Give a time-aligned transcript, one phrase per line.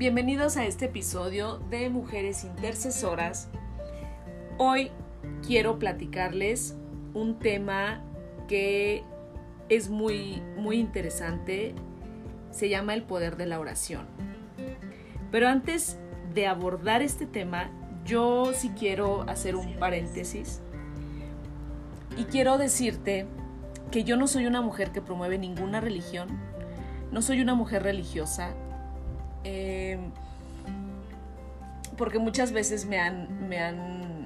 [0.00, 3.50] Bienvenidos a este episodio de Mujeres Intercesoras.
[4.56, 4.90] Hoy
[5.46, 6.74] quiero platicarles
[7.12, 8.02] un tema
[8.48, 9.04] que
[9.68, 11.74] es muy muy interesante.
[12.50, 14.06] Se llama el poder de la oración.
[15.30, 15.98] Pero antes
[16.32, 17.70] de abordar este tema,
[18.06, 20.62] yo sí quiero hacer un paréntesis
[22.16, 23.26] y quiero decirte
[23.90, 26.40] que yo no soy una mujer que promueve ninguna religión,
[27.12, 28.54] no soy una mujer religiosa,
[29.44, 29.98] eh,
[31.96, 34.24] porque muchas veces me han, me han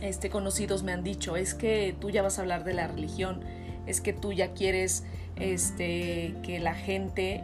[0.00, 3.40] este, conocidos me han dicho, es que tú ya vas a hablar de la religión,
[3.86, 5.04] es que tú ya quieres
[5.36, 7.42] este, que la gente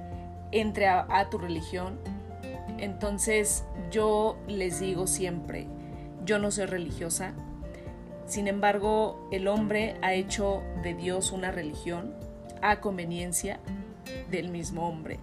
[0.53, 1.99] entre a tu religión.
[2.79, 5.67] Entonces yo les digo siempre,
[6.25, 7.33] yo no soy religiosa,
[8.27, 12.15] sin embargo el hombre ha hecho de Dios una religión
[12.61, 13.61] a conveniencia
[14.31, 15.19] del mismo hombre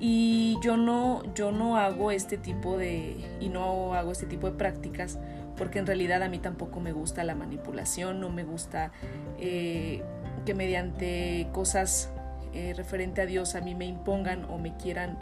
[0.00, 4.56] y yo no yo no hago este tipo de y no hago este tipo de
[4.56, 5.18] prácticas
[5.56, 8.92] porque en realidad a mí tampoco me gusta la manipulación no me gusta
[9.40, 10.02] eh,
[10.46, 12.12] que mediante cosas
[12.54, 15.18] eh, referente a Dios a mí me impongan o me quieran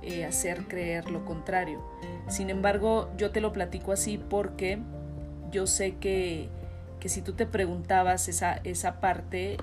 [0.00, 1.82] eh, hacer creer lo contrario.
[2.28, 4.78] Sin embargo yo te lo platico así porque
[5.50, 6.50] yo sé que,
[7.00, 9.56] que si tú te preguntabas esa, esa parte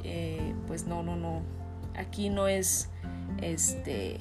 [0.68, 1.44] pues no no no.
[1.96, 2.90] Aquí no es
[3.42, 4.20] este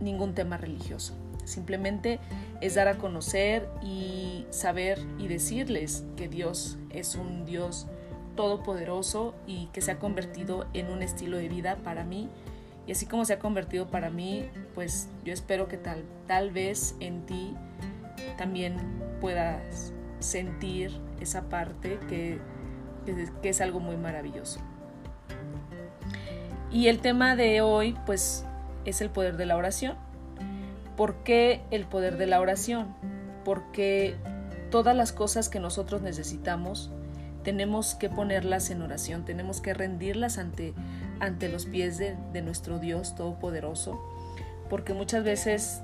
[0.00, 1.14] ningún tema religioso.
[1.44, 2.20] Simplemente
[2.60, 7.86] es dar a conocer y saber y decirles que Dios es un Dios
[8.36, 12.28] todopoderoso y que se ha convertido en un estilo de vida para mí.
[12.86, 16.94] Y así como se ha convertido para mí, pues yo espero que tal, tal vez
[17.00, 17.54] en ti
[18.36, 18.76] también
[19.20, 22.38] puedas sentir esa parte que,
[23.42, 24.60] que es algo muy maravilloso.
[26.70, 28.44] Y el tema de hoy, pues
[28.84, 29.96] es el poder de la oración.
[30.96, 32.94] ¿Por qué el poder de la oración?
[33.44, 34.16] Porque
[34.70, 36.90] todas las cosas que nosotros necesitamos
[37.42, 40.74] tenemos que ponerlas en oración, tenemos que rendirlas ante,
[41.20, 43.98] ante los pies de, de nuestro Dios Todopoderoso,
[44.68, 45.80] porque muchas veces,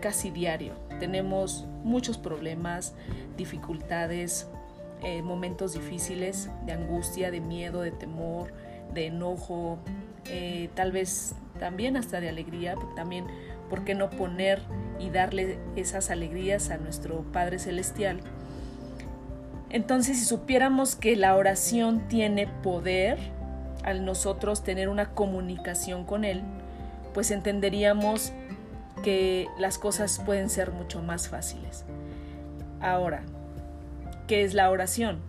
[0.00, 2.94] casi diario, tenemos muchos problemas,
[3.36, 4.48] dificultades,
[5.02, 8.52] eh, momentos difíciles de angustia, de miedo, de temor,
[8.92, 9.78] de enojo,
[10.26, 13.26] eh, tal vez también hasta de alegría, también,
[13.68, 14.62] ¿por qué no poner
[14.98, 18.20] y darle esas alegrías a nuestro Padre Celestial?
[19.70, 23.18] Entonces, si supiéramos que la oración tiene poder,
[23.82, 26.42] al nosotros tener una comunicación con Él,
[27.14, 28.32] pues entenderíamos
[29.02, 31.84] que las cosas pueden ser mucho más fáciles.
[32.80, 33.22] Ahora,
[34.26, 35.20] ¿qué es la oración?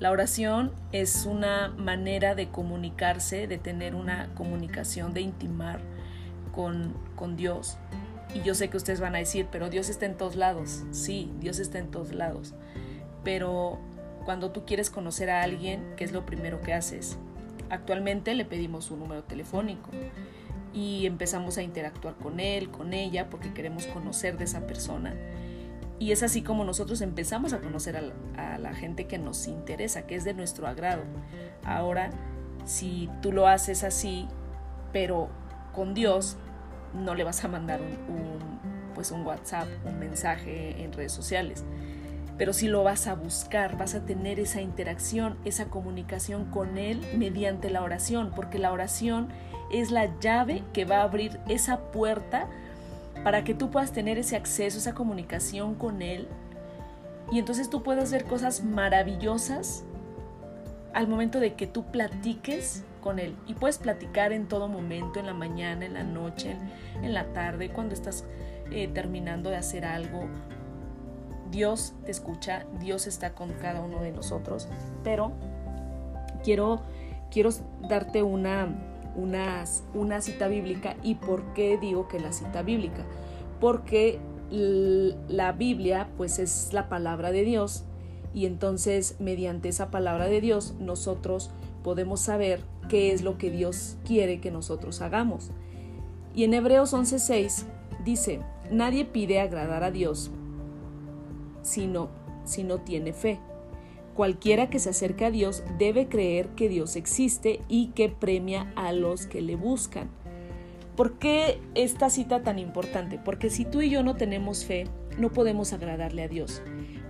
[0.00, 5.80] La oración es una manera de comunicarse, de tener una comunicación, de intimar
[6.52, 7.78] con, con Dios.
[8.32, 10.84] Y yo sé que ustedes van a decir, pero Dios está en todos lados.
[10.92, 12.54] Sí, Dios está en todos lados.
[13.24, 13.78] Pero
[14.24, 17.18] cuando tú quieres conocer a alguien, ¿qué es lo primero que haces?
[17.70, 19.90] Actualmente le pedimos un número telefónico
[20.72, 25.14] y empezamos a interactuar con él, con ella, porque queremos conocer de esa persona.
[25.98, 27.96] Y es así como nosotros empezamos a conocer
[28.36, 31.02] a la, gente que nos interesa, que es de nuestro agrado.
[31.64, 32.10] Ahora,
[32.64, 34.28] si tú lo haces así,
[34.92, 35.28] pero
[35.74, 36.36] con Dios,
[36.94, 41.64] no le vas a mandar un, pues un WhatsApp, un mensaje en redes sociales.
[42.38, 47.04] Pero si lo vas a buscar, vas a tener esa interacción, esa comunicación con Él
[47.16, 49.28] mediante la oración, porque la oración
[49.72, 52.48] es la llave que va a abrir esa puerta
[53.24, 56.28] para que tú puedas tener ese acceso, esa comunicación con Él.
[57.30, 59.84] Y entonces tú puedas ver cosas maravillosas
[60.94, 63.36] al momento de que tú platiques con Él.
[63.46, 66.56] Y puedes platicar en todo momento, en la mañana, en la noche,
[67.02, 68.24] en, la tarde, cuando estás
[68.70, 70.26] eh, terminando de hacer algo.
[71.50, 74.68] Dios te escucha, Dios está con cada uno de nosotros.
[75.04, 75.32] Pero
[76.42, 76.82] quiero,
[77.30, 77.50] quiero
[77.88, 78.68] darte una,
[79.18, 80.96] una, cita bíblica.
[81.02, 83.04] ¿Y por qué digo que la cita bíblica?
[83.60, 84.18] Porque
[84.50, 87.84] la Biblia pues es la palabra de Dios
[88.32, 91.50] y entonces mediante esa palabra de Dios nosotros
[91.84, 95.50] podemos saber qué es lo que Dios quiere que nosotros hagamos.
[96.34, 97.64] Y en Hebreos 11:6
[98.04, 100.30] dice, nadie pide agradar a Dios
[101.62, 102.08] sino
[102.44, 103.38] si no tiene fe.
[104.18, 108.90] Cualquiera que se acerque a Dios debe creer que Dios existe y que premia a
[108.90, 110.10] los que le buscan.
[110.96, 113.20] ¿Por qué esta cita tan importante?
[113.24, 114.88] Porque si tú y yo no tenemos fe,
[115.18, 116.62] no podemos agradarle a Dios.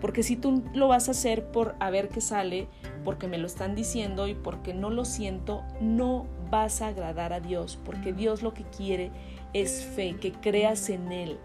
[0.02, 2.68] Porque si tú lo vas a hacer por a ver qué sale,
[3.06, 7.40] porque me lo están diciendo y porque no lo siento, no vas a agradar a
[7.40, 9.12] Dios, porque Dios lo que quiere
[9.54, 11.38] es fe, que creas en Él,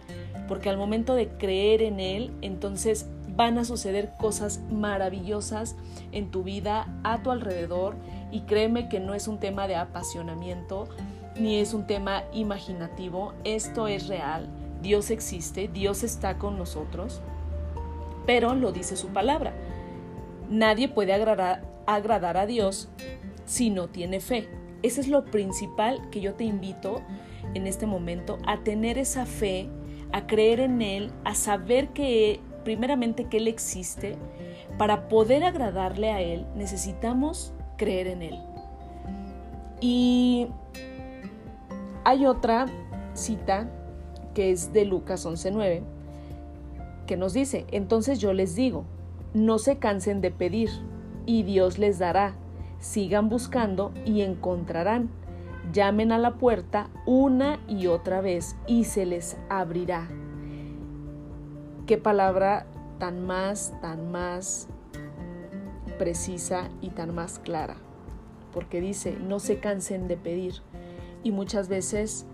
[0.50, 5.76] porque al momento de creer en Él, entonces van a suceder cosas maravillosas
[6.12, 7.96] en tu vida, a tu alrededor,
[8.32, 10.88] y créeme que no es un tema de apasionamiento,
[11.40, 14.50] ni es un tema imaginativo, esto es real,
[14.82, 17.22] Dios existe, Dios está con nosotros,
[18.26, 19.54] pero lo dice su palabra.
[20.50, 22.90] Nadie puede agradar, agradar a Dios
[23.46, 24.50] si no tiene fe.
[24.84, 27.02] Ese es lo principal que yo te invito
[27.54, 29.70] en este momento a tener esa fe,
[30.12, 34.18] a creer en Él, a saber que primeramente que Él existe.
[34.78, 38.40] Para poder agradarle a Él necesitamos creer en Él.
[39.82, 40.48] Y
[42.04, 42.66] hay otra
[43.14, 43.70] cita
[44.34, 45.82] que es de Lucas 11.9
[47.06, 48.86] que nos dice, entonces yo les digo,
[49.34, 50.70] no se cansen de pedir
[51.26, 52.36] y Dios les dará,
[52.80, 55.10] sigan buscando y encontrarán,
[55.72, 60.08] llamen a la puerta una y otra vez y se les abrirá.
[61.86, 62.66] Qué palabra
[62.98, 64.70] tan más, tan más
[65.98, 67.76] precisa y tan más clara,
[68.54, 70.56] porque dice, no se cansen de pedir.
[71.24, 72.26] Y muchas veces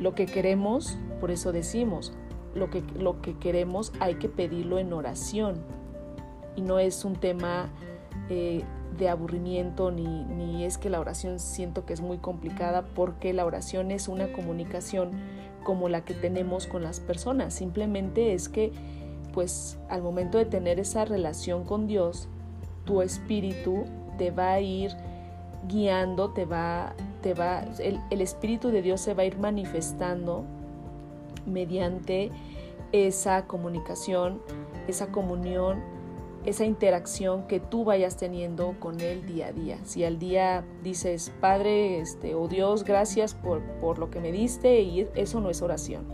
[0.00, 2.14] lo que queremos, por eso decimos,
[2.54, 5.62] lo que, lo que queremos hay que pedirlo en oración.
[6.56, 7.68] Y no es un tema
[8.30, 8.64] eh,
[8.96, 13.44] de aburrimiento ni, ni es que la oración siento que es muy complicada porque la
[13.44, 15.10] oración es una comunicación
[15.64, 17.54] como la que tenemos con las personas.
[17.54, 18.72] Simplemente es que
[19.32, 22.28] pues al momento de tener esa relación con Dios,
[22.84, 23.84] tu espíritu
[24.18, 24.90] te va a ir
[25.68, 30.44] guiando, te va, te va, el, el Espíritu de Dios se va a ir manifestando
[31.46, 32.30] mediante
[32.92, 34.40] esa comunicación,
[34.88, 35.82] esa comunión,
[36.44, 39.78] esa interacción que tú vayas teniendo con Él día a día.
[39.84, 44.80] Si al día dices, Padre este, o Dios, gracias por, por lo que me diste,
[44.80, 46.06] y eso no es oración.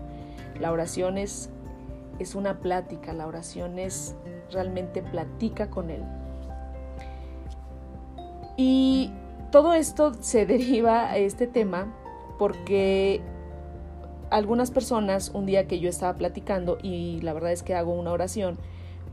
[0.61, 1.51] La oración es,
[2.19, 4.17] es una plática, la oración es
[4.51, 6.03] realmente platica con Él.
[8.57, 9.13] Y
[9.53, 11.95] todo esto se deriva a este tema
[12.39, 13.21] porque
[14.31, 18.13] algunas personas, un día que yo estaba platicando y la verdad es que hago una
[18.13, 18.59] oración,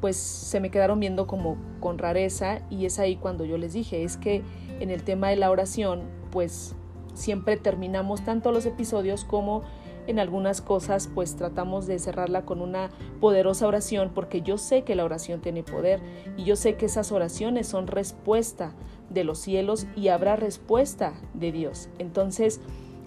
[0.04, 4.04] pues se me quedaron viendo como con rareza y es ahí cuando yo les dije,
[4.04, 4.44] es que
[4.82, 6.76] en el tema de la oración, pues
[7.14, 9.62] siempre terminamos tanto los episodios como
[10.08, 12.90] en algunas cosas pues tratamos de cerrarla con una
[13.22, 16.02] poderosa oración porque yo sé que la oración tiene poder
[16.36, 18.74] y yo sé que esas oraciones son respuesta
[19.10, 21.88] de los cielos y habrá respuesta de Dios.
[21.98, 22.60] Entonces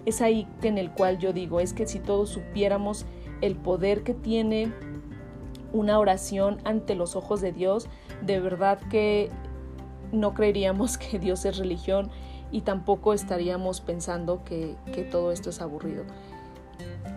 [0.07, 3.05] es ahí en el cual yo digo, es que si todos supiéramos
[3.41, 4.73] el poder que tiene
[5.73, 7.87] una oración ante los ojos de Dios,
[8.21, 9.29] de verdad que
[10.11, 12.09] no creeríamos que Dios es religión
[12.51, 16.03] y tampoco estaríamos pensando que, que todo esto es aburrido.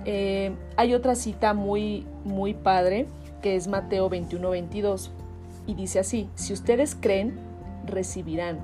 [0.04, 3.06] Eh, hay otra cita muy, muy padre
[3.42, 5.10] que es Mateo 21, 22
[5.66, 7.38] y dice así, si ustedes creen,
[7.86, 8.60] recibirán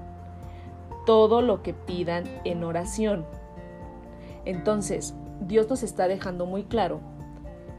[1.05, 3.25] todo lo que pidan en oración.
[4.44, 7.00] Entonces, Dios nos está dejando muy claro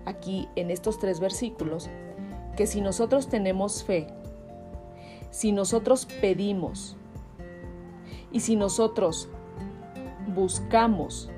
[0.08, 1.90] aquí en estos tres versículos
[2.56, 4.08] que si nosotros tenemos fe,
[5.30, 6.98] si nosotros pedimos
[8.32, 9.30] y si nosotros
[10.34, 11.30] buscamos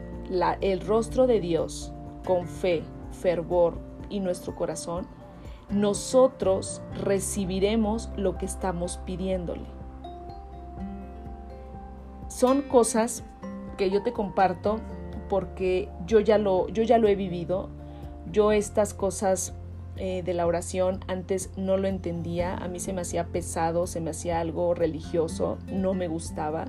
[0.61, 1.91] el rostro de Dios
[2.25, 5.07] con fe, fervor y nuestro corazón,
[5.69, 9.65] nosotros recibiremos lo que estamos pidiéndole.
[12.27, 13.23] Son cosas
[13.77, 14.79] que yo te comparto
[15.29, 17.69] porque yo ya lo, yo ya lo he vivido.
[18.31, 19.53] Yo estas cosas
[19.97, 24.01] eh, de la oración antes no lo entendía, a mí se me hacía pesado, se
[24.01, 26.67] me hacía algo religioso, no me gustaba,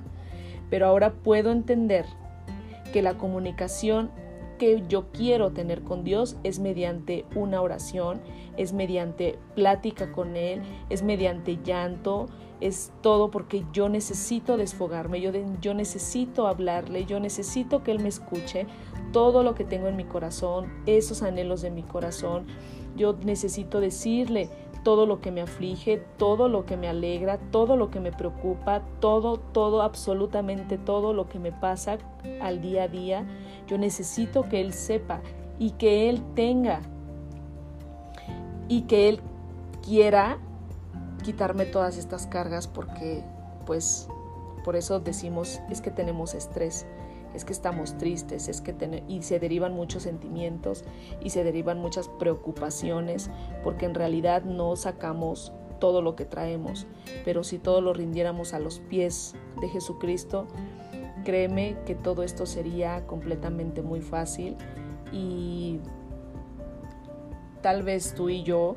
[0.69, 2.05] pero ahora puedo entender
[2.91, 4.11] que la comunicación
[4.61, 8.21] que yo quiero tener con Dios es mediante una oración,
[8.57, 12.27] es mediante plática con Él, es mediante llanto,
[12.59, 18.09] es todo porque yo necesito desfogarme, yo, yo necesito hablarle, yo necesito que Él me
[18.09, 18.67] escuche
[19.11, 22.45] todo lo que tengo en mi corazón, esos anhelos de mi corazón.
[22.95, 24.47] Yo necesito decirle
[24.83, 28.81] todo lo que me aflige, todo lo que me alegra, todo lo que me preocupa,
[28.99, 31.97] todo, todo, absolutamente todo lo que me pasa
[32.41, 33.25] al día a día.
[33.67, 35.21] Yo necesito que Él sepa
[35.59, 36.81] y que Él tenga
[38.67, 39.19] y que Él
[39.85, 40.37] quiera
[41.23, 43.23] quitarme todas estas cargas porque
[43.65, 44.07] pues
[44.63, 46.85] por eso decimos es que tenemos estrés,
[47.33, 50.83] es que estamos tristes, es que y se derivan muchos sentimientos
[51.21, 53.29] y se derivan muchas preocupaciones
[53.63, 56.87] porque en realidad no sacamos todo lo que traemos,
[57.25, 60.47] pero si todo lo rindiéramos a los pies de Jesucristo,
[61.25, 64.55] créeme que todo esto sería completamente muy fácil.
[65.11, 65.79] Y
[67.61, 68.75] tal vez tú y yo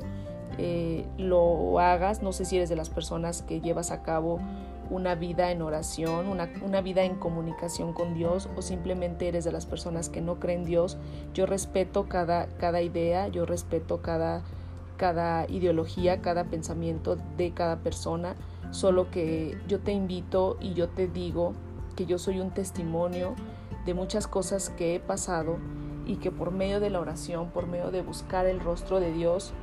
[0.57, 4.39] eh, lo hagas, no sé si eres de las personas que llevas a cabo
[4.89, 9.51] una vida en oración, una, una, vida en comunicación con Dios o simplemente eres de
[9.51, 10.97] las personas que no creen Dios.
[11.33, 14.43] Yo respeto cada, cada idea, yo respeto cada,
[14.97, 18.35] cada ideología, cada pensamiento de cada persona,
[18.71, 21.53] solo que yo te invito y yo te digo
[21.95, 23.35] que yo soy un testimonio
[23.85, 25.57] de muchas cosas que he pasado
[26.05, 29.53] y que por medio de la oración, por medio de buscar el rostro de Dios,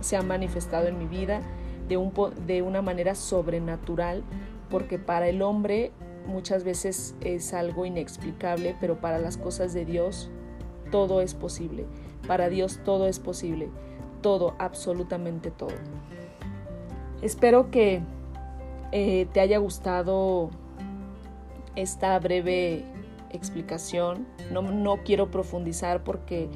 [0.00, 1.42] se ha manifestado en mi vida
[1.88, 2.12] de, un,
[2.46, 4.22] de una manera sobrenatural,
[4.70, 5.92] porque para el hombre
[6.26, 10.30] muchas veces es algo inexplicable, pero para las cosas de Dios
[10.90, 11.86] todo es posible.
[12.26, 13.68] Para Dios todo es posible.
[14.22, 15.74] Todo, absolutamente todo.
[17.22, 18.02] Espero que
[18.92, 20.50] eh, te haya gustado
[21.76, 22.84] esta breve
[23.30, 24.26] explicación.
[24.52, 26.48] No, no quiero profundizar porque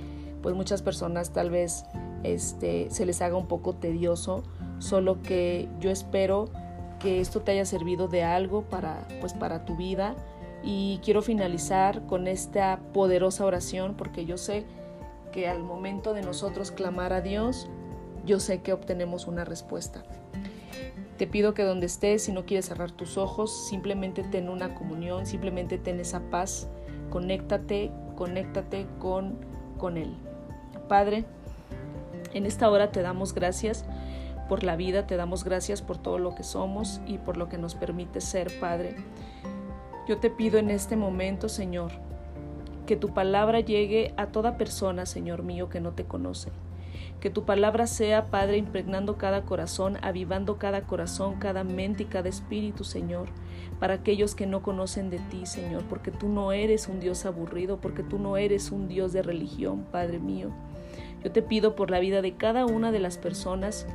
[0.42, 1.84] pues muchas personas tal vez
[2.22, 4.42] este, se les haga un poco tedioso,
[4.78, 6.50] solo que yo espero
[7.04, 10.14] que esto te haya servido de algo para, pues, para tu vida
[10.62, 14.64] y quiero finalizar con esta poderosa oración porque yo sé
[15.30, 17.68] que al momento de nosotros clamar a Dios,
[18.24, 20.02] yo sé que obtenemos una respuesta.
[21.18, 25.26] Te pido que donde estés, si no quieres cerrar tus ojos, simplemente ten una comunión,
[25.26, 26.68] simplemente ten esa paz,
[27.10, 29.36] conéctate, conéctate con,
[29.76, 30.16] con Él.
[30.88, 31.26] Padre,
[32.32, 33.84] en esta hora te damos gracias
[34.48, 37.58] por la vida, te damos gracias por todo lo que somos y por lo que
[37.58, 38.96] nos permite ser, Padre.
[40.06, 41.92] Yo te pido en este momento, Señor,
[42.86, 46.50] que tu palabra llegue a toda persona, Señor mío, que no te conoce.
[47.20, 52.28] Que tu palabra sea, Padre, impregnando cada corazón, avivando cada corazón, cada mente y cada
[52.28, 53.28] espíritu, Señor,
[53.80, 57.80] para aquellos que no conocen de ti, Señor, porque tú no eres un Dios aburrido,
[57.80, 60.50] porque tú no eres un Dios de religión, Padre mío.
[61.22, 63.86] Yo te pido por la vida de cada una de las personas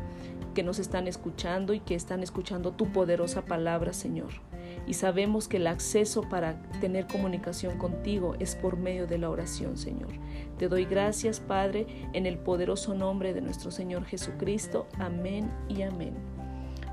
[0.59, 4.41] que nos están escuchando y que están escuchando tu poderosa palabra, Señor.
[4.87, 9.77] Y sabemos que el acceso para tener comunicación contigo es por medio de la oración,
[9.77, 10.09] Señor.
[10.57, 14.85] Te doy gracias, Padre, en el poderoso nombre de nuestro Señor Jesucristo.
[14.99, 16.15] Amén y amén.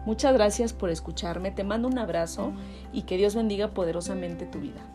[0.05, 2.53] Muchas gracias por escucharme, te mando un abrazo
[2.93, 4.87] y que Dios bendiga poderosamente tu vida.